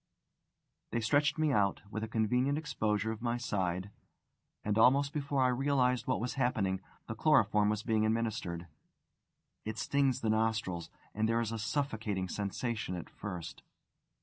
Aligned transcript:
They 0.89 0.99
stretched 0.99 1.37
me 1.37 1.51
out, 1.51 1.83
with 1.91 2.03
a 2.03 2.07
convenient 2.07 2.57
exposure 2.57 3.11
of 3.11 3.21
my 3.21 3.37
side, 3.37 3.91
and, 4.63 4.75
almost 4.75 5.13
before 5.13 5.43
I 5.43 5.47
realised 5.49 6.07
what 6.07 6.19
was 6.19 6.33
happening, 6.41 6.81
the 7.05 7.13
chloroform 7.13 7.69
was 7.69 7.83
being 7.83 8.03
administered. 8.03 8.65
It 9.63 9.77
stings 9.77 10.21
the 10.21 10.31
nostrils, 10.31 10.89
and 11.13 11.29
there 11.29 11.39
is 11.39 11.51
a 11.51 11.59
suffocating 11.59 12.29
sensation 12.29 12.95
at 12.95 13.11
first. 13.11 13.61